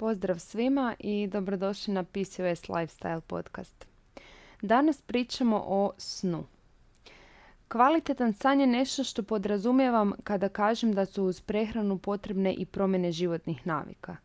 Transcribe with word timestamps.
Pozdrav 0.00 0.38
svima 0.38 0.94
i 0.98 1.26
dobrodošli 1.26 1.94
na 1.94 2.04
PCOS 2.04 2.68
Lifestyle 2.68 3.20
podcast. 3.20 3.86
Danas 4.62 5.02
pričamo 5.02 5.64
o 5.66 5.92
snu. 5.98 6.44
Kvalitetan 7.68 8.32
san 8.32 8.60
je 8.60 8.66
nešto 8.66 9.04
što 9.04 9.22
podrazumijevam 9.22 10.12
kada 10.24 10.48
kažem 10.48 10.92
da 10.92 11.06
su 11.06 11.24
uz 11.24 11.40
prehranu 11.40 11.98
potrebne 11.98 12.54
i 12.54 12.66
promjene 12.66 13.12
životnih 13.12 13.66
navika. 13.66 14.16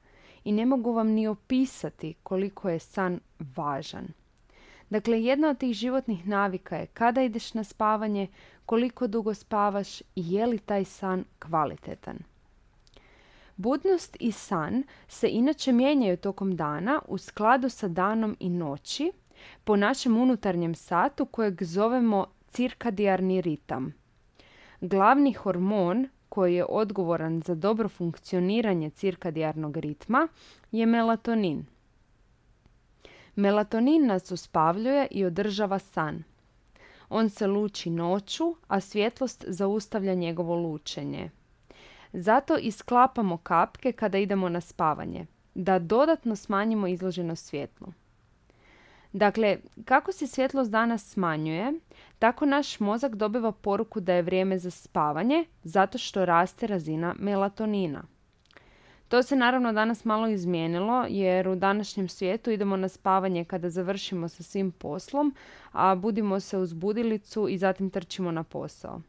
I 0.44 0.52
ne 0.52 0.66
mogu 0.66 0.92
vam 0.94 1.08
ni 1.08 1.28
opisati 1.28 2.14
koliko 2.24 2.70
je 2.70 2.80
san 2.80 3.20
važan. 3.56 4.08
Dakle, 4.90 5.24
jedna 5.24 5.50
od 5.50 5.58
tih 5.58 5.74
životnih 5.74 6.28
navika 6.28 6.78
je 6.78 6.86
kada 6.86 7.22
ideš 7.22 7.54
na 7.54 7.64
spavanje, 7.64 8.28
koliko 8.66 9.08
dugo 9.08 9.34
spavaš 9.34 10.02
i 10.02 10.06
je 10.16 10.46
li 10.46 10.60
taj 10.60 10.86
san 10.86 11.24
kvalitetan. 11.40 12.18
Budnost 13.56 14.18
i 14.20 14.32
san 14.32 14.84
se 15.08 15.30
inače 15.30 15.72
mijenjaju 15.72 16.18
tokom 16.18 16.56
dana 16.56 17.02
u 17.08 17.18
skladu 17.18 17.70
sa 17.70 17.88
danom 17.88 18.38
i 18.40 18.50
noći 18.50 19.12
po 19.64 19.76
našem 19.76 20.18
unutarnjem 20.18 20.76
satu 20.76 21.26
kojeg 21.26 21.64
zovemo 21.64 22.26
cirkadijarni 22.48 23.42
ritam. 23.42 23.94
Glavni 24.82 25.34
hormon 25.34 26.08
koji 26.30 26.56
je 26.56 26.66
odgovoran 26.70 27.42
za 27.42 27.56
dobro 27.56 27.90
funkcioniranje 27.90 28.90
cirkadijarnog 28.90 29.78
ritma 29.78 30.28
je 30.72 30.86
melatonin. 30.86 31.66
Melatonin 33.36 34.06
nas 34.06 34.32
uspavljuje 34.32 35.08
i 35.12 35.26
održava 35.26 35.80
san. 35.80 36.24
On 37.10 37.30
se 37.30 37.48
luči 37.48 37.90
noću, 37.90 38.56
a 38.68 38.80
svjetlost 38.80 39.46
zaustavlja 39.48 40.14
njegovo 40.14 40.56
lučenje. 40.56 41.30
Zato 42.18 42.58
isklapamo 42.58 43.38
kapke 43.38 43.92
kada 43.92 44.18
idemo 44.18 44.50
na 44.50 44.62
spavanje, 44.62 45.26
da 45.56 45.80
dodatno 45.80 46.36
smanjimo 46.36 46.88
izloženost 46.88 47.46
svjetlu. 47.46 47.88
Dakle, 49.14 49.58
kako 49.86 50.12
se 50.12 50.28
svjetlost 50.28 50.72
danas 50.72 51.10
smanjuje, 51.10 51.74
tako 52.20 52.46
naš 52.46 52.80
mozak 52.80 53.16
dobiva 53.16 53.52
poruku 53.52 54.00
da 54.00 54.14
je 54.14 54.22
vrijeme 54.22 54.58
za 54.60 54.72
spavanje, 54.72 55.46
zato 55.64 55.98
što 55.98 56.26
raste 56.26 56.68
razina 56.68 57.16
melatonina. 57.20 58.04
To 59.08 59.24
se 59.24 59.36
naravno 59.36 59.74
danas 59.74 60.06
malo 60.06 60.28
izmijenilo 60.28 61.06
jer 61.10 61.48
u 61.48 61.56
današnjem 61.56 62.08
svijetu 62.08 62.52
idemo 62.52 62.78
na 62.78 62.88
spavanje 62.88 63.46
kada 63.46 63.70
završimo 63.70 64.30
sa 64.30 64.44
svim 64.44 64.72
poslom, 64.72 65.36
a 65.72 65.96
budimo 65.96 66.40
se 66.40 66.58
uz 66.58 66.74
budilicu 66.74 67.48
i 67.50 67.58
zatim 67.58 67.90
trčimo 67.90 68.32
na 68.32 68.44
posao. 68.44 69.02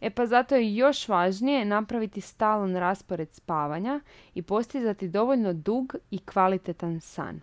E 0.00 0.10
pa 0.10 0.26
zato 0.26 0.54
je 0.54 0.76
još 0.76 1.08
važnije 1.08 1.64
napraviti 1.64 2.20
stalan 2.20 2.76
raspored 2.76 3.32
spavanja 3.32 4.00
i 4.34 4.42
postizati 4.42 5.08
dovoljno 5.08 5.52
dug 5.52 5.94
i 6.10 6.18
kvalitetan 6.18 7.00
san. 7.00 7.40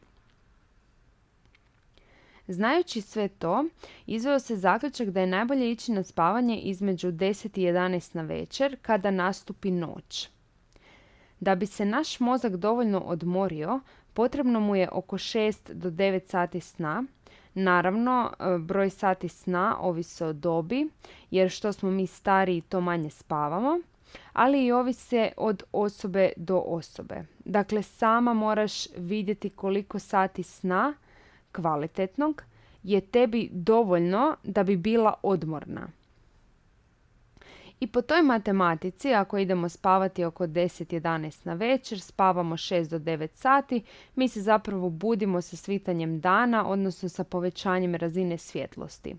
Znajući 2.48 3.02
sve 3.02 3.28
to, 3.28 3.66
izveo 4.06 4.40
se 4.40 4.56
zaključak 4.56 5.10
da 5.10 5.22
je 5.22 5.28
najbolje 5.28 5.72
ići 5.72 5.92
na 5.92 6.04
spavanje 6.04 6.60
između 6.60 7.12
10 7.12 7.60
i 7.60 7.64
11 7.64 8.16
na 8.16 8.22
večer 8.22 8.78
kada 8.82 9.12
nastupi 9.12 9.72
noć. 9.72 10.30
Da 11.40 11.56
bi 11.56 11.66
se 11.66 11.86
naš 11.86 12.20
mozak 12.20 12.56
dovoljno 12.56 13.00
odmorio, 13.00 13.80
potrebno 14.14 14.60
mu 14.60 14.76
je 14.76 14.90
oko 14.92 15.18
6 15.18 15.74
do 15.74 15.90
9 15.90 16.26
sati 16.26 16.60
sna, 16.60 17.04
Naravno, 17.60 18.32
e, 18.40 18.58
broj 18.58 18.90
sati 18.90 19.30
sna 19.30 19.78
ovisi 19.80 20.24
o 20.24 20.34
dobi, 20.34 20.90
jer 21.32 21.50
što 21.50 21.74
smo 21.74 21.92
mi 21.92 22.08
stariji, 22.08 22.62
to 22.62 22.82
manje 22.82 23.10
spavamo, 23.10 23.80
ali 24.34 24.66
i 24.66 24.72
ovise 24.72 25.32
od 25.38 25.64
osobe 25.72 26.32
do 26.38 26.58
osobe. 26.66 27.26
Dakle, 27.46 27.84
sama 27.84 28.34
moraš 28.34 28.88
vidjeti 28.98 29.50
koliko 29.50 30.00
sati 30.00 30.44
sna 30.44 30.94
kvalitetnog 31.52 32.44
je 32.84 33.02
tebi 33.02 33.50
dovoljno 33.52 34.36
da 34.44 34.64
bi 34.64 34.78
bila 34.78 35.14
odmorna. 35.24 35.88
I 37.80 37.88
po 37.88 38.02
toj 38.02 38.22
matematici, 38.22 39.14
ako 39.14 39.38
idemo 39.38 39.70
spavati 39.70 40.24
oko 40.24 40.48
10-11 40.48 41.46
na 41.46 41.54
večer, 41.54 42.00
spavamo 42.00 42.58
6 42.58 42.90
do 42.90 43.00
9 43.00 43.28
sati, 43.34 43.84
mi 44.16 44.28
se 44.30 44.42
zapravo 44.42 44.90
budimo 44.90 45.42
sa 45.42 45.56
svitanjem 45.56 46.20
dana, 46.20 46.68
odnosno 46.68 47.10
sa 47.10 47.24
povećanjem 47.24 47.96
razine 47.96 48.38
svjetlosti. 48.38 49.16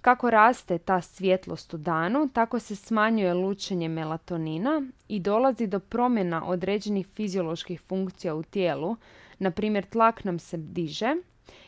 Kako 0.00 0.30
raste 0.30 0.78
ta 0.78 1.00
svjetlost 1.00 1.74
u 1.74 1.76
danu, 1.78 2.28
tako 2.32 2.58
se 2.58 2.76
smanjuje 2.76 3.34
lučenje 3.34 3.88
melatonina 3.88 4.82
i 5.08 5.20
dolazi 5.20 5.66
do 5.66 5.80
promjena 5.80 6.48
određenih 6.48 7.06
fizioloških 7.06 7.80
funkcija 7.80 8.34
u 8.34 8.42
tijelu, 8.42 8.96
na 9.38 9.50
primjer 9.50 9.84
tlak 9.86 10.24
nam 10.24 10.38
se 10.38 10.56
diže 10.56 11.14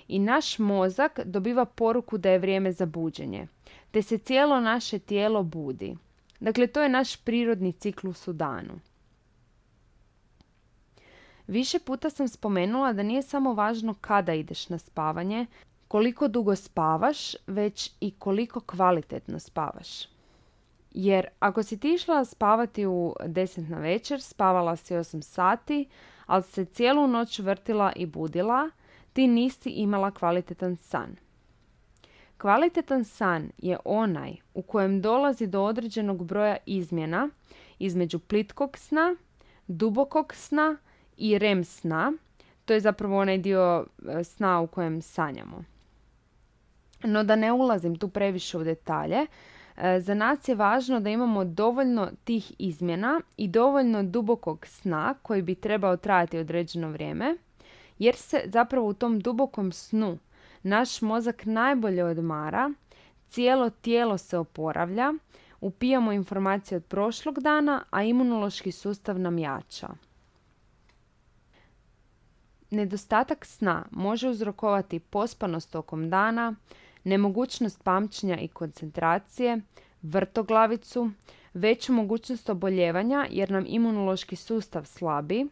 i 0.08 0.18
naš 0.18 0.58
mozak 0.58 1.20
dobiva 1.24 1.64
poruku 1.64 2.18
da 2.18 2.30
je 2.30 2.38
vrijeme 2.38 2.72
za 2.72 2.86
buđenje 2.86 3.46
te 3.98 4.02
se 4.02 4.18
cijelo 4.18 4.60
naše 4.60 4.98
tijelo 4.98 5.42
budi. 5.42 5.96
Dakle, 6.40 6.66
to 6.66 6.82
je 6.82 6.88
naš 6.88 7.16
prirodni 7.16 7.72
ciklus 7.72 8.28
u 8.28 8.32
danu. 8.32 8.80
Više 11.46 11.78
puta 11.78 12.10
sam 12.10 12.28
spomenula 12.28 12.92
da 12.92 13.02
nije 13.02 13.22
samo 13.22 13.54
važno 13.54 13.94
kada 14.00 14.34
ideš 14.34 14.68
na 14.68 14.78
spavanje, 14.78 15.46
koliko 15.88 16.28
dugo 16.28 16.56
spavaš, 16.56 17.34
već 17.46 17.92
i 18.00 18.10
koliko 18.10 18.60
kvalitetno 18.60 19.38
spavaš. 19.38 20.08
Jer 20.90 21.26
ako 21.38 21.62
si 21.62 21.80
ti 21.80 21.94
išla 21.94 22.24
spavati 22.24 22.86
u 22.86 23.14
10 23.20 23.68
na 23.68 23.78
večer, 23.78 24.22
spavala 24.22 24.76
si 24.76 24.94
8 24.94 25.22
sati, 25.22 25.88
ali 26.26 26.42
se 26.42 26.64
cijelu 26.64 27.06
noć 27.06 27.38
vrtila 27.38 27.92
i 27.96 28.06
budila, 28.06 28.70
ti 29.12 29.26
nisi 29.26 29.70
imala 29.70 30.10
kvalitetan 30.10 30.76
san. 30.76 31.16
Kvalitetan 32.38 33.04
san 33.04 33.50
je 33.58 33.76
onaj 33.84 34.36
u 34.54 34.62
kojem 34.62 35.00
dolazi 35.00 35.46
do 35.46 35.62
određenog 35.62 36.24
broja 36.24 36.56
izmjena 36.66 37.28
između 37.78 38.18
plitkog 38.18 38.78
sna, 38.78 39.16
dubokog 39.66 40.34
sna 40.34 40.76
i 41.16 41.38
REM 41.38 41.64
sna. 41.64 42.12
To 42.64 42.74
je 42.74 42.80
zapravo 42.80 43.18
onaj 43.20 43.38
dio 43.38 43.86
e, 44.08 44.24
sna 44.24 44.60
u 44.60 44.66
kojem 44.66 45.02
sanjamo. 45.02 45.64
No 47.04 47.24
da 47.24 47.36
ne 47.36 47.52
ulazim 47.52 47.96
tu 47.96 48.08
previše 48.08 48.58
u 48.58 48.64
detalje, 48.64 49.26
e, 49.76 50.00
za 50.00 50.14
nas 50.14 50.48
je 50.48 50.54
važno 50.54 51.00
da 51.00 51.10
imamo 51.10 51.44
dovoljno 51.44 52.10
tih 52.24 52.52
izmjena 52.58 53.20
i 53.36 53.48
dovoljno 53.48 54.02
dubokog 54.02 54.66
sna 54.66 55.14
koji 55.22 55.42
bi 55.42 55.54
trebao 55.54 55.96
trajati 55.96 56.38
određeno 56.38 56.90
vrijeme, 56.90 57.36
jer 57.98 58.14
se 58.14 58.42
zapravo 58.46 58.88
u 58.88 58.94
tom 58.94 59.20
dubokom 59.20 59.72
snu 59.72 60.18
naš 60.68 61.02
mozak 61.02 61.46
najbolje 61.46 62.04
odmara, 62.04 62.70
cijelo 63.28 63.70
tijelo 63.70 64.18
se 64.18 64.38
oporavlja, 64.38 65.12
upijamo 65.60 66.12
informacije 66.12 66.76
od 66.76 66.84
prošlog 66.84 67.40
dana, 67.40 67.84
a 67.90 68.02
imunološki 68.02 68.72
sustav 68.72 69.18
nam 69.18 69.38
jača. 69.38 69.88
Nedostatak 72.70 73.44
sna 73.44 73.84
može 73.90 74.28
uzrokovati 74.28 75.00
pospanost 75.00 75.72
tokom 75.72 76.10
dana, 76.10 76.54
nemogućnost 77.04 77.84
pamćenja 77.84 78.38
i 78.38 78.48
koncentracije, 78.48 79.60
vrtoglavicu, 80.02 81.10
veću 81.54 81.92
mogućnost 81.92 82.50
oboljevanja 82.50 83.26
jer 83.30 83.50
nam 83.50 83.64
imunološki 83.66 84.36
sustav 84.36 84.84
slabi, 84.84 85.46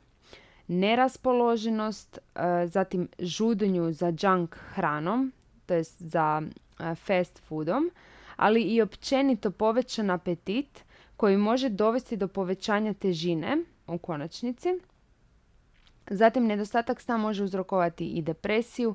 neraspoloženost, 0.68 2.18
e, 2.18 2.66
zatim 2.66 3.08
žudnju 3.18 3.92
za 3.92 4.12
junk 4.22 4.56
hranom, 4.74 5.32
to 5.66 5.74
jest 5.74 6.02
za 6.02 6.42
e, 6.78 6.94
fast 6.94 7.38
foodom, 7.38 7.90
ali 8.36 8.62
i 8.62 8.82
općenito 8.82 9.50
povećan 9.50 10.10
apetit 10.10 10.84
koji 11.16 11.36
može 11.36 11.68
dovesti 11.68 12.16
do 12.16 12.28
povećanja 12.28 12.94
težine 12.94 13.56
u 13.86 13.98
konačnici. 13.98 14.68
Zatim 16.10 16.46
nedostatak 16.46 17.00
sna 17.00 17.16
može 17.16 17.44
uzrokovati 17.44 18.06
i 18.06 18.22
depresiju, 18.22 18.94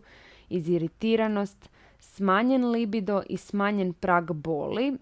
iziritiranost, 0.49 1.69
smanjen 1.99 2.65
libido 2.65 3.21
i 3.29 3.37
smanjen 3.37 3.93
prag 3.93 4.31
boli. 4.31 4.97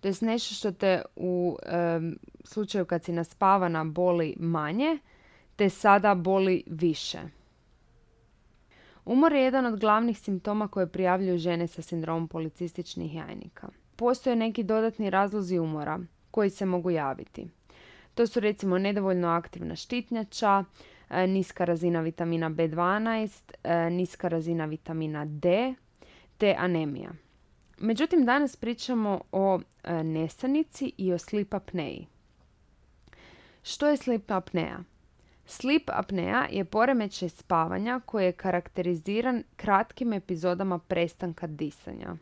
To 0.00 0.08
je 0.08 0.14
nešto 0.20 0.54
što 0.54 0.72
te 0.72 1.02
u 1.16 1.56
e, 1.62 2.00
slučaju 2.44 2.84
kad 2.84 3.04
si 3.04 3.12
naspavana 3.12 3.84
boli 3.84 4.36
manje, 4.38 4.98
te 5.60 5.70
sada 5.70 6.14
boli 6.14 6.62
više. 6.66 7.18
Umor 9.04 9.32
je 9.32 9.42
jedan 9.42 9.66
od 9.66 9.80
glavnih 9.80 10.18
simptoma 10.18 10.68
koje 10.68 10.86
prijavljuju 10.86 11.38
žene 11.38 11.66
sa 11.66 11.82
sindromom 11.82 12.28
policističnih 12.28 13.14
jajnika. 13.14 13.68
Postoje 13.96 14.36
neki 14.36 14.62
dodatni 14.62 15.10
razlozi 15.10 15.58
umora 15.58 15.98
koji 16.30 16.50
se 16.50 16.66
mogu 16.66 16.90
javiti. 16.90 17.48
To 18.14 18.26
su 18.26 18.40
recimo 18.40 18.78
nedovoljno 18.78 19.28
aktivna 19.28 19.76
štitnjača, 19.76 20.64
e, 21.10 21.26
niska 21.26 21.64
razina 21.64 22.00
vitamina 22.00 22.50
B12, 22.50 23.52
e, 23.64 23.90
niska 23.90 24.28
razina 24.28 24.64
vitamina 24.64 25.24
D 25.24 25.74
te 26.38 26.54
anemija. 26.58 27.10
Međutim, 27.78 28.24
danas 28.24 28.56
pričamo 28.56 29.20
o 29.32 29.60
e, 29.84 30.04
nesanici 30.04 30.92
i 30.96 31.12
o 31.12 31.18
sleep 31.18 31.54
apneji. 31.54 32.06
Što 33.62 33.88
je 33.88 33.96
sleep 33.96 34.30
apnea? 34.30 34.89
Sleep 35.50 35.90
apnea 35.92 36.46
je 36.50 36.64
poremećaj 36.64 37.28
spavanja 37.28 38.00
koji 38.06 38.24
je 38.24 38.32
karakteriziran 38.32 39.42
kratkim 39.56 40.12
epizodama 40.12 40.78
prestanka 40.78 41.46
disanja. 41.46 42.16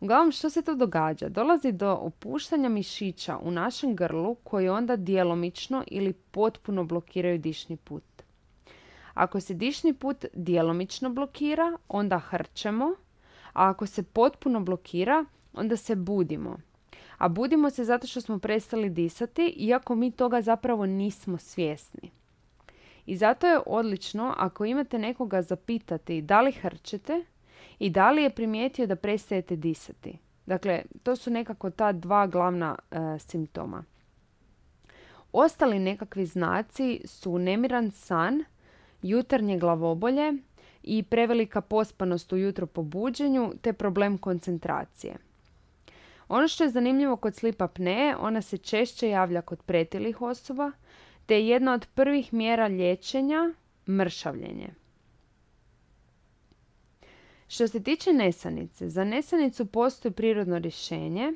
Uglavnom, 0.00 0.32
što 0.32 0.50
se 0.50 0.62
to 0.62 0.74
događa? 0.74 1.28
Dolazi 1.28 1.72
do 1.72 1.92
opuštanja 1.92 2.68
mišića 2.68 3.38
u 3.38 3.50
našem 3.50 3.96
grlu 3.96 4.34
koji 4.34 4.68
onda 4.68 4.96
djelomično 4.96 5.84
ili 5.86 6.12
potpuno 6.12 6.84
blokiraju 6.84 7.38
dišni 7.38 7.76
put. 7.76 8.22
Ako 9.14 9.40
se 9.40 9.54
dišni 9.54 9.94
put 9.94 10.24
djelomično 10.34 11.10
blokira, 11.10 11.78
onda 11.88 12.18
hrčemo, 12.18 12.94
a 13.52 13.68
ako 13.70 13.86
se 13.86 14.02
potpuno 14.02 14.60
blokira, 14.60 15.24
onda 15.52 15.76
se 15.76 15.96
budimo. 15.96 16.56
A 17.22 17.28
budimo 17.28 17.70
se 17.70 17.84
zato 17.84 18.06
što 18.06 18.20
smo 18.20 18.38
prestali 18.38 18.90
disati, 18.90 19.54
iako 19.56 19.94
mi 19.94 20.10
toga 20.10 20.40
zapravo 20.40 20.86
nismo 20.86 21.38
svjesni. 21.38 22.10
I 23.06 23.16
zato 23.16 23.46
je 23.46 23.60
odlično 23.66 24.34
ako 24.38 24.64
imate 24.64 24.98
nekoga 24.98 25.42
zapitati 25.42 26.22
da 26.22 26.40
li 26.40 26.52
hrčete 26.52 27.24
i 27.78 27.90
da 27.90 28.10
li 28.10 28.22
je 28.22 28.30
primijetio 28.30 28.86
da 28.86 28.96
prestajete 28.96 29.56
disati. 29.56 30.18
Dakle, 30.46 30.82
to 31.02 31.16
su 31.16 31.30
nekako 31.30 31.70
ta 31.70 31.92
dva 31.92 32.26
glavna 32.26 32.78
e, 32.90 32.96
simptoma. 33.18 33.84
Ostali 35.32 35.78
nekakvi 35.78 36.26
znaci 36.26 37.00
su 37.04 37.38
nemiran 37.38 37.90
san, 37.90 38.44
jutarnje 39.02 39.58
glavobolje 39.58 40.32
i 40.82 41.02
prevelika 41.02 41.60
pospanost 41.60 42.32
ujutro 42.32 42.66
po 42.66 42.82
buđenju 42.82 43.52
te 43.60 43.72
problem 43.72 44.18
koncentracije. 44.18 45.31
Ono 46.32 46.48
što 46.48 46.64
je 46.64 46.70
zanimljivo 46.70 47.16
kod 47.16 47.34
sleep 47.34 47.62
apnee, 47.62 48.16
ona 48.16 48.42
se 48.42 48.58
češće 48.58 49.08
javlja 49.08 49.42
kod 49.42 49.62
pretilih 49.62 50.22
osoba, 50.22 50.72
te 51.26 51.34
je 51.34 51.48
jedna 51.48 51.72
od 51.72 51.86
prvih 51.94 52.32
mjera 52.32 52.66
liječenja 52.66 53.54
mršavljenje. 53.88 54.68
Što 57.48 57.68
se 57.68 57.82
tiče 57.82 58.12
nesanice, 58.12 58.88
za 58.88 59.04
nesanicu 59.04 59.66
postoji 59.66 60.12
prirodno 60.12 60.58
rješenje 60.58 61.32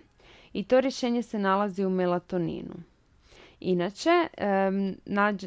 i 0.52 0.64
to 0.64 0.80
rješenje 0.80 1.22
se 1.22 1.38
nalazi 1.38 1.84
u 1.84 1.90
melatoninu. 1.90 2.74
Inače, 3.60 4.28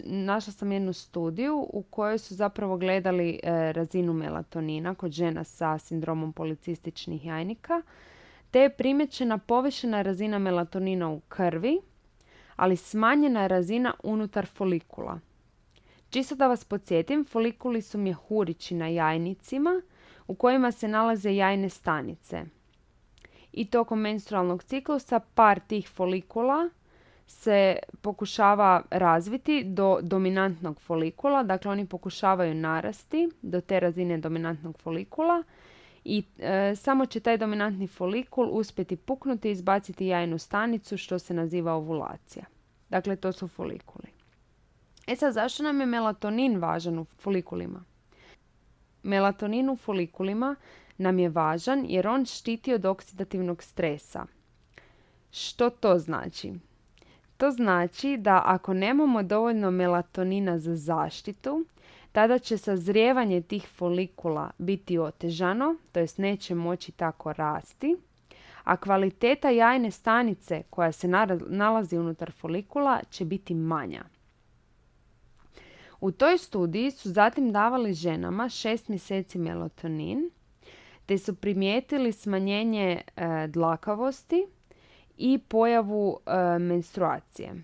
našla 0.06 0.54
sam 0.54 0.72
jednu 0.72 0.94
studiju 0.94 1.68
u 1.74 1.81
kojoj 1.90 2.18
su 2.18 2.36
zapravo 2.36 2.78
gledali 2.78 3.40
e, 3.44 3.74
razinu 3.74 4.13
melatonina 4.13 4.96
kod 4.96 5.12
žena 5.12 5.44
sa 5.44 5.78
sindromom 5.78 6.34
policističnih 6.34 7.25
jajnika, 7.25 7.81
te 8.51 8.60
je 8.60 8.69
primjećena 8.69 9.38
povišena 9.38 10.01
razina 10.01 10.40
melatonina 10.40 11.10
u 11.10 11.19
krvi, 11.19 11.80
ali 12.56 12.75
smanjena 12.75 13.48
razina 13.48 13.94
unutar 14.04 14.46
folikula. 14.46 15.19
Čisto 16.10 16.36
da 16.36 16.48
vas 16.48 16.66
podsjetim, 16.66 17.25
folikuli 17.25 17.81
su 17.81 17.98
mjehurići 17.98 18.75
na 18.75 18.88
jajnicima 18.88 19.81
u 20.28 20.36
kojima 20.36 20.72
se 20.72 20.88
nalaze 20.88 21.36
jajne 21.36 21.69
stanice. 21.69 22.44
I 23.54 23.66
tokom 23.66 24.00
menstrualnog 24.00 24.63
ciklusa 24.63 25.19
par 25.19 25.60
tih 25.60 25.90
folikula 25.90 26.69
se 27.28 27.78
pokušava 28.01 28.84
razviti 28.92 29.63
do 29.63 30.00
dominantnog 30.01 30.81
folikula, 30.81 31.44
dakle 31.44 31.72
oni 31.72 31.86
pokušavaju 31.86 32.56
narasti 32.56 33.30
do 33.42 33.62
te 33.62 33.80
razine 33.80 34.18
dominantnog 34.18 34.78
folikula 34.78 35.44
i 36.06 36.24
e, 36.40 36.75
samo 36.75 37.06
će 37.06 37.19
taj 37.19 37.38
dominantni 37.38 37.88
folikul 37.88 38.50
uspjeti 38.51 38.96
puknuti 38.96 39.50
i 39.50 39.51
izbaciti 39.51 40.06
jajnu 40.06 40.38
stanicu 40.38 40.98
što 40.98 41.19
se 41.19 41.34
naziva 41.34 41.74
ovulacija. 41.74 42.46
Dakle, 42.90 43.16
to 43.16 43.31
su 43.31 43.48
folikuli. 43.48 44.07
E 45.07 45.16
sad, 45.16 45.34
zašto 45.34 45.63
nam 45.63 45.80
je 45.80 45.86
melatonin 45.86 46.57
važan 46.57 47.00
u 47.00 47.06
folikulima? 47.06 47.84
Melatonin 49.04 49.69
u 49.69 49.75
folikulima 49.75 50.56
nam 50.98 51.19
je 51.19 51.30
važan 51.30 51.86
jer 51.88 52.07
on 52.07 52.25
štiti 52.25 52.74
od 52.74 52.86
oksidativnog 52.86 53.63
stresa. 53.63 54.25
Što 55.31 55.69
to 55.69 56.00
znači? 56.00 56.54
To 57.38 57.51
znači 57.51 58.18
da 58.18 58.42
ako 58.46 58.74
nemamo 58.74 59.24
dovoljno 59.24 59.72
melatonina 59.72 60.60
za 60.60 60.75
zaštitu, 60.75 61.66
tada 62.11 62.39
će 62.39 62.57
sazrijevanje 62.57 63.41
tih 63.41 63.67
folikula 63.75 64.51
biti 64.57 65.00
otežano, 65.00 65.75
to 65.91 66.00
jest 66.00 66.17
neće 66.17 66.56
moći 66.56 66.91
tako 66.91 67.33
rasti, 67.33 67.95
a 68.63 68.77
kvaliteta 68.77 69.50
jajne 69.50 69.91
stanice 69.91 70.63
koja 70.69 70.91
se 70.91 71.07
nalazi 71.47 71.97
unutar 71.97 72.31
folikula 72.31 73.00
će 73.09 73.25
biti 73.25 73.53
manja. 73.53 74.03
U 76.01 76.11
toj 76.11 76.38
studiji 76.38 76.91
su 76.91 77.09
zatim 77.09 77.51
davali 77.51 77.94
ženama 77.94 78.44
6 78.44 78.89
mjeseci 78.89 79.38
melatonin, 79.38 80.29
te 81.05 81.17
su 81.17 81.35
primijetili 81.35 82.12
smanjenje 82.12 83.01
e, 83.15 83.47
dlakavosti, 83.47 84.45
i 85.19 85.38
pojavu 85.38 86.19
e, 86.25 86.59
menstruacije. 86.59 87.63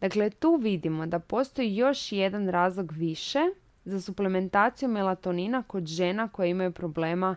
Dakle, 0.00 0.30
tu 0.30 0.56
vidimo 0.56 1.06
da 1.06 1.18
postoji 1.18 1.76
još 1.76 2.12
jedan 2.12 2.48
razlog 2.48 2.92
više 2.92 3.38
za 3.84 4.00
suplementaciju 4.00 4.88
melatonina 4.88 5.62
kod 5.62 5.86
žena 5.86 6.28
koje 6.28 6.50
imaju 6.50 6.72
problema 6.72 7.36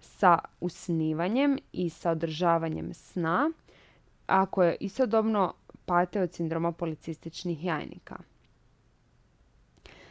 sa 0.00 0.38
usnivanjem 0.60 1.58
i 1.72 1.90
sa 1.90 2.10
održavanjem 2.10 2.94
sna, 2.94 3.50
a 4.26 4.46
koje 4.46 4.76
istodobno 4.80 5.54
pate 5.86 6.22
od 6.22 6.32
sindroma 6.32 6.72
policističnih 6.72 7.64
jajnika. 7.64 8.16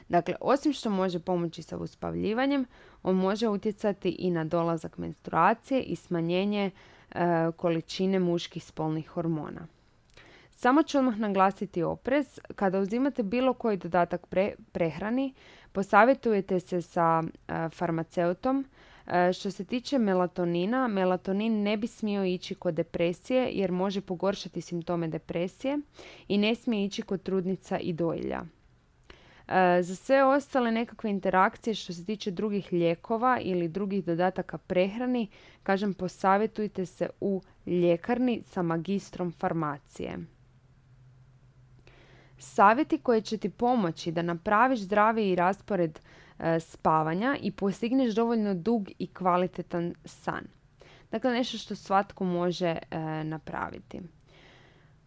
Dakle, 0.10 0.36
osim 0.42 0.74
što 0.74 0.90
može 0.90 1.20
pomoći 1.20 1.64
sa 1.64 1.78
uspavljivanjem, 1.78 2.66
on 3.04 3.16
može 3.16 3.48
utjecati 3.48 4.10
i 4.10 4.32
na 4.32 4.44
dolazak 4.44 4.98
menstruacije 4.98 5.82
i 5.82 5.96
smanjenje 5.96 6.72
E, 7.12 7.52
količine 7.58 8.20
muških 8.20 8.64
spolnih 8.64 9.08
hormona. 9.08 9.68
Samo 10.60 10.84
ću 10.84 10.98
odmah 10.98 11.20
naglasiti 11.20 11.84
oprez. 11.84 12.40
Kada 12.56 12.80
uzimate 12.80 13.24
bilo 13.24 13.54
koji 13.54 13.78
dodatak 13.78 14.28
prehrani, 14.72 15.34
posavjetujete 15.72 16.60
se 16.60 16.82
sa 16.82 17.24
e, 17.24 17.70
farmaceutom. 17.70 18.66
E, 19.08 19.34
što 19.34 19.52
se 19.52 19.66
tiče 19.66 19.98
melatonina, 19.98 20.88
melatonin 20.88 21.64
ne 21.64 21.78
bi 21.78 21.88
smio 21.88 22.26
ići 22.26 22.56
kod 22.56 22.74
depresije 22.74 23.50
jer 23.52 23.72
može 23.72 24.02
pogoršati 24.02 24.62
simptome 24.62 25.08
depresije 25.08 25.80
i 26.28 26.38
ne 26.38 26.56
smije 26.56 26.86
ići 26.86 27.02
kod 27.02 27.24
trudnica 27.24 27.80
i 27.80 27.94
dojilja. 27.94 28.42
E, 29.48 29.84
za 29.84 29.96
sve 29.96 30.24
ostale 30.24 30.72
nekakve 30.72 31.10
interakcije 31.10 31.74
što 31.74 31.94
se 31.94 32.06
tiče 32.06 32.32
drugih 32.32 32.70
lijekova 32.72 33.40
ili 33.42 33.68
drugih 33.68 34.06
dodataka 34.06 34.58
prehrani, 34.58 35.28
kažem 35.64 35.94
posavjetujte 35.94 36.86
se 36.86 37.10
u 37.22 37.42
ljekarni 37.68 38.42
sa 38.44 38.62
magistrom 38.62 39.32
farmacije. 39.32 40.37
Savjeti 42.38 42.98
koji 42.98 43.22
će 43.22 43.38
ti 43.38 43.50
pomoći 43.50 44.12
da 44.12 44.22
napraviš 44.22 44.80
zdraviji 44.80 45.36
raspored 45.36 46.00
e, 46.40 46.60
spavanja 46.60 47.38
i 47.42 47.52
postigneš 47.52 48.16
dovoljno 48.16 48.54
dug 48.54 48.90
i 49.00 49.08
kvalitetan 49.08 49.94
san. 50.06 50.44
Dakle, 51.12 51.32
nešto 51.32 51.58
što 51.58 51.76
svatko 51.76 52.24
može 52.24 52.78
e, 52.92 53.00
napraviti. 53.24 54.02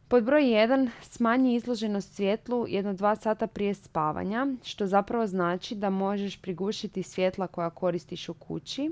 Pod 0.09 0.25
broj 0.25 0.43
1 0.43 0.91
smanji 1.03 1.55
izloženost 1.55 2.15
svjetlu 2.15 2.67
jedno 2.69 2.93
dva 2.93 3.17
sata 3.17 3.47
prije 3.47 3.75
spavanja, 3.75 4.47
što 4.63 4.87
zapravo 4.87 5.27
znači 5.27 5.75
da 5.75 5.91
možeš 5.91 6.43
prigušiti 6.43 7.03
svjetla 7.03 7.47
koja 7.47 7.71
koristiš 7.71 8.29
u 8.29 8.35
kući. 8.35 8.91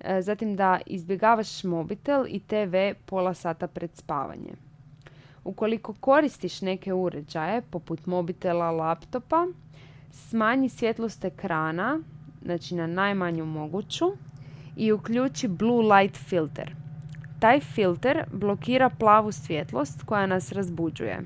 E, 0.00 0.22
zatim 0.22 0.56
da 0.56 0.80
izbjegavaš 0.86 1.64
mobitel 1.64 2.24
i 2.28 2.40
TV 2.40 2.76
pola 3.06 3.34
sata 3.34 3.66
pred 3.68 3.96
spavanje. 3.96 4.69
Ukoliko 5.44 5.94
koristiš 6.00 6.60
neke 6.62 6.92
uređaje, 6.92 7.62
poput 7.62 8.06
mobitela, 8.06 8.70
laptopa, 8.70 9.46
smanji 10.10 10.68
svjetlost 10.68 11.24
ekrana, 11.24 12.00
znači 12.42 12.74
na 12.74 12.86
najmanju 12.86 13.44
moguću, 13.46 14.12
i 14.76 14.92
uključi 14.92 15.48
blue 15.48 15.96
light 15.96 16.16
filter. 16.28 16.74
Taj 17.40 17.60
filter 17.60 18.24
blokira 18.32 18.90
plavu 18.90 19.32
svjetlost 19.32 20.02
koja 20.02 20.26
nas 20.26 20.52
razbuđuje. 20.52 21.20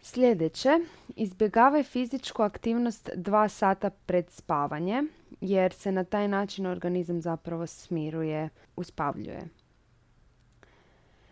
Sljedeće, 0.00 0.70
izbjegavaj 1.16 1.82
fizičku 1.82 2.42
aktivnost 2.42 3.10
dva 3.14 3.48
sata 3.48 3.90
pred 3.90 4.30
spavanje, 4.30 5.02
jer 5.40 5.72
se 5.72 5.92
na 5.92 6.04
taj 6.04 6.28
način 6.28 6.66
organizam 6.66 7.20
zapravo 7.20 7.66
smiruje, 7.66 8.48
uspavljuje. 8.76 9.48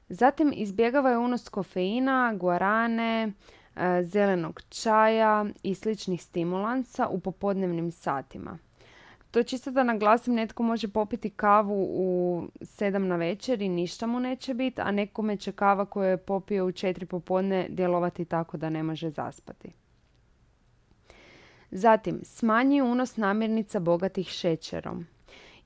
Zatim 0.09 0.53
izbjegavaj 0.57 1.17
unos 1.17 1.49
kofeina, 1.49 2.35
guarane, 2.35 3.33
e, 3.77 4.03
zelenog 4.03 4.63
čaja 4.69 5.47
i 5.63 5.75
sličnih 5.75 6.23
stimulansa 6.23 7.09
u 7.09 7.21
popodnevnim 7.21 7.93
satima. 7.93 8.59
To 9.31 9.43
čisto 9.43 9.71
da 9.71 9.83
naglasim, 9.83 10.35
netko 10.35 10.63
može 10.63 10.89
popiti 10.89 11.31
kavu 11.31 11.87
u 11.91 12.43
sedam 12.63 13.09
na 13.09 13.17
večer 13.17 13.63
i 13.63 13.69
ništa 13.69 14.07
mu 14.07 14.21
neće 14.21 14.55
biti, 14.55 14.81
a 14.81 14.91
nekome 14.91 15.37
će 15.37 15.53
kava 15.53 15.85
koju 15.85 16.09
je 16.09 16.17
popio 16.17 16.67
u 16.67 16.73
četiri 16.73 17.07
popodne 17.07 17.67
djelovati 17.69 18.25
tako 18.25 18.57
da 18.57 18.71
ne 18.71 18.83
može 18.83 19.11
zaspati. 19.11 19.73
Zatim, 21.71 22.21
smanji 22.25 22.83
unos 22.83 23.17
namirnica 23.17 23.81
bogatih 23.81 24.29
šećerom. 24.29 25.07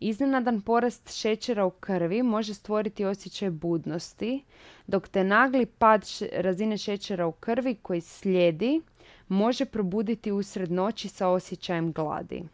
Iznenadan 0.01 0.61
porast 0.61 1.21
šećera 1.21 1.65
u 1.65 1.71
krvi 1.71 2.23
može 2.23 2.55
stvoriti 2.55 3.05
osjećaj 3.05 3.51
budnosti, 3.51 4.45
dok 4.87 5.09
te 5.09 5.25
nagli 5.25 5.67
pad 5.67 6.05
razine 6.33 6.79
šećera 6.79 7.27
u 7.27 7.33
krvi 7.33 7.75
koji 7.75 8.01
slijedi 8.01 8.81
može 9.29 9.65
probuditi 9.65 10.33
usred 10.33 10.71
noći 10.71 11.09
sa 11.09 11.29
osjećajem 11.29 11.93
gladi. 11.93 12.49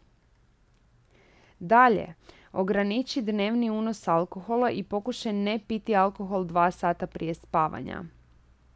Dalje, 1.59 2.13
ograniči 2.51 3.21
dnevni 3.21 3.69
unos 3.69 4.07
alkohola 4.07 4.69
i 4.69 4.83
pokušaj 4.83 5.33
ne 5.33 5.59
piti 5.67 5.95
alkohol 5.95 6.45
dva 6.45 6.71
sata 6.71 7.07
prije 7.07 7.33
spavanja. 7.33 8.03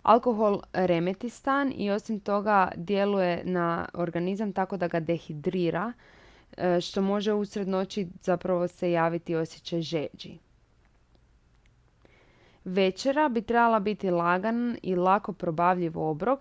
Alkohol 0.04 0.62
remeti 0.74 1.30
stan 1.30 1.74
i 1.76 1.92
osim 1.92 2.20
toga 2.20 2.72
djeluje 2.76 3.42
na 3.46 3.90
organizam 3.94 4.54
tako 4.54 4.78
da 4.78 4.88
ga 4.88 5.00
dehidrira, 5.00 5.94
što 6.82 7.02
može 7.02 7.34
usred 7.34 7.68
noći 7.68 8.08
zapravo 8.22 8.68
se 8.68 8.92
javiti 8.92 9.36
osjećaj 9.36 9.82
žeđi. 9.82 10.38
Večera 12.66 13.30
bi 13.30 13.42
trebala 13.42 13.80
biti 13.80 14.10
lagan 14.10 14.78
i 14.84 14.96
lako 14.96 15.34
probavljiv 15.34 16.00
obrok. 16.00 16.40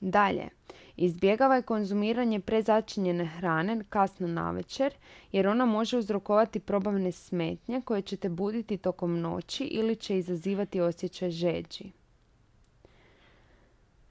Dalje, 0.00 0.48
Izbjegavaj 0.96 1.62
konzumiranje 1.62 2.40
prezačinjene 2.40 3.26
hrane 3.26 3.84
kasno 3.88 4.26
navečer 4.26 4.94
jer 5.32 5.48
ona 5.48 5.66
može 5.66 5.98
uzrokovati 5.98 6.60
probavne 6.60 7.12
smetnje 7.12 7.80
koje 7.80 8.02
će 8.02 8.16
te 8.16 8.28
buditi 8.28 8.76
tokom 8.76 9.20
noći 9.20 9.64
ili 9.64 9.96
će 9.96 10.18
izazivati 10.18 10.80
osjećaj 10.80 11.30
žeđi. 11.30 11.92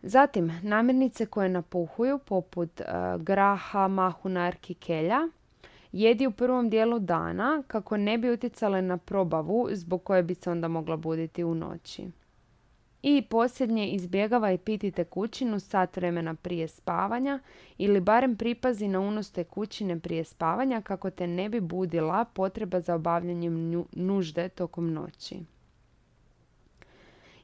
Zatim, 0.05 0.51
namirnice 0.63 1.25
koje 1.25 1.49
napuhuju 1.49 2.19
poput 2.19 2.79
uh, 2.79 3.21
graha, 3.21 3.87
mahunarki, 3.87 4.73
kelja 4.73 5.19
jedi 5.91 6.27
u 6.27 6.31
prvom 6.31 6.69
dijelu 6.69 6.99
dana 6.99 7.63
kako 7.67 7.97
ne 7.97 8.17
bi 8.17 8.31
utjecale 8.31 8.81
na 8.81 8.97
probavu 8.97 9.67
zbog 9.71 10.03
koje 10.03 10.23
bi 10.23 10.35
se 10.35 10.51
onda 10.51 10.67
mogla 10.67 10.97
buditi 10.97 11.43
u 11.43 11.55
noći. 11.55 12.07
I 13.03 13.21
posljednje, 13.29 13.87
izbjegavaj 13.87 14.57
piti 14.57 14.91
tekućinu 14.91 15.59
sat 15.59 15.97
vremena 15.97 16.33
prije 16.33 16.67
spavanja 16.67 17.39
ili 17.77 17.99
barem 17.99 18.35
pripazi 18.35 18.87
na 18.87 18.99
unos 18.99 19.31
tekućine 19.31 19.99
prije 19.99 20.23
spavanja 20.23 20.81
kako 20.81 21.09
te 21.09 21.27
ne 21.27 21.49
bi 21.49 21.59
budila 21.59 22.25
potreba 22.25 22.79
za 22.79 22.95
obavljanjem 22.95 23.85
nužde 23.91 24.49
tokom 24.49 24.93
noći. 24.93 25.39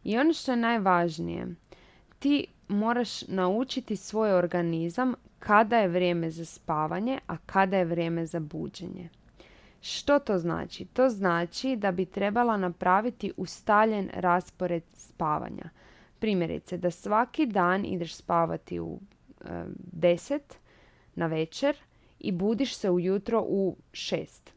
I 0.04 0.18
ono 0.18 0.34
što 0.34 0.52
je 0.52 0.58
najvažnije, 0.58 1.48
ti 2.20 2.46
moraš 2.68 3.28
naučiti 3.28 3.96
svoj 3.96 4.34
organizam 4.34 5.14
kada 5.40 5.78
je 5.78 5.88
vrijeme 5.88 6.32
za 6.32 6.46
spavanje, 6.46 7.20
a 7.28 7.38
kada 7.38 7.78
je 7.78 7.86
vrijeme 7.86 8.26
za 8.26 8.40
buđenje. 8.40 9.10
Što 9.82 10.20
to 10.20 10.38
znači? 10.38 10.86
To 10.86 11.10
znači 11.10 11.76
da 11.76 11.92
bi 11.92 12.06
trebala 12.06 12.58
napraviti 12.58 13.32
ustaljen 13.38 14.10
raspored 14.14 14.84
spavanja. 14.94 15.70
Primjerice, 16.20 16.78
da 16.78 16.92
svaki 16.92 17.46
dan 17.46 17.86
ideš 17.86 18.16
spavati 18.16 18.80
u 18.80 19.00
e, 19.42 19.66
10 19.98 20.40
na 21.16 21.28
večer 21.28 21.78
i 22.20 22.32
budiš 22.32 22.76
se 22.76 22.90
ujutro 22.90 23.44
u 23.48 23.76
6 23.92 24.50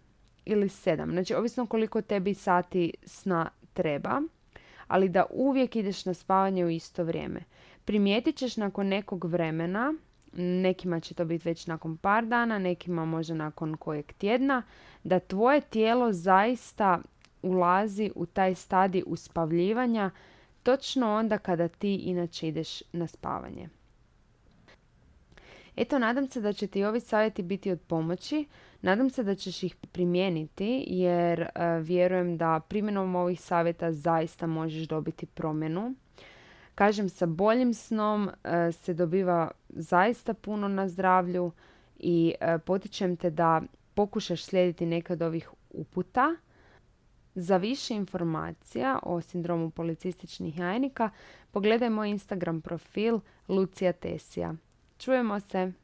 ili 0.44 0.68
7. 0.68 1.10
Znači, 1.10 1.34
ovisno 1.34 1.66
koliko 1.66 2.02
tebi 2.02 2.34
sati 2.34 2.94
sna 3.04 3.50
treba, 3.72 4.22
ali 4.92 5.08
da 5.08 5.24
uvijek 5.30 5.76
ideš 5.76 6.04
na 6.04 6.14
spavanje 6.14 6.64
u 6.64 6.70
isto 6.70 7.04
vrijeme. 7.04 7.40
Primijetit 7.84 8.36
ćeš 8.36 8.56
nakon 8.56 8.86
nekog 8.86 9.24
vremena 9.24 9.94
nekima 10.36 11.00
će 11.00 11.14
to 11.14 11.24
biti 11.24 11.48
već 11.48 11.66
nakon 11.66 11.96
par 11.96 12.26
dana, 12.26 12.58
nekima 12.58 13.04
možda 13.04 13.34
nakon 13.34 13.76
kojeg 13.76 14.12
tjedna, 14.12 14.62
da 15.04 15.20
tvoje 15.20 15.60
tijelo 15.60 16.12
zaista 16.12 17.00
ulazi 17.42 18.10
u 18.14 18.26
taj 18.26 18.54
stadij 18.54 19.02
uspavljivanja 19.06 20.10
točno 20.62 21.14
onda 21.14 21.38
kada 21.38 21.68
ti 21.68 21.94
inače 21.94 22.48
ideš 22.48 22.82
na 22.92 23.06
spavanje. 23.06 23.68
Eto, 25.76 25.98
nadam 25.98 26.26
se 26.28 26.40
da 26.40 26.52
će 26.52 26.66
ti 26.66 26.84
ovi 26.84 27.00
savjeti 27.00 27.42
biti 27.42 27.70
od 27.70 27.80
pomoći. 27.80 28.46
Nadam 28.82 29.10
se 29.10 29.22
da 29.22 29.34
ćeš 29.34 29.62
ih 29.62 29.76
primijeniti 29.76 30.84
jer 30.88 31.40
e, 31.40 31.48
vjerujem 31.80 32.36
da 32.36 32.60
primjenom 32.68 33.14
ovih 33.16 33.40
savjeta 33.40 33.92
zaista 33.92 34.46
možeš 34.46 34.88
dobiti 34.88 35.26
promjenu. 35.26 35.94
Kažem, 36.74 37.08
sa 37.08 37.26
boljim 37.26 37.74
snom 37.74 38.30
e, 38.44 38.72
se 38.72 38.94
dobiva 38.94 39.50
zaista 39.68 40.34
puno 40.34 40.68
na 40.68 40.88
zdravlju 40.88 41.52
i 41.98 42.34
e, 42.40 42.58
potičem 42.58 43.16
te 43.16 43.30
da 43.30 43.62
pokušaš 43.94 44.44
slijediti 44.44 44.86
neke 44.86 45.12
od 45.12 45.22
ovih 45.22 45.50
uputa. 45.70 46.36
Za 47.34 47.56
više 47.56 47.94
informacija 47.94 48.98
o 49.02 49.20
sindromu 49.20 49.70
policističnih 49.70 50.58
jajnika 50.58 51.10
pogledaj 51.50 51.90
moj 51.90 52.10
Instagram 52.10 52.60
profil 52.60 53.20
Lucija 53.48 53.92
Tesija. 53.92 54.54
Čujemo 54.98 55.40
se! 55.40 55.81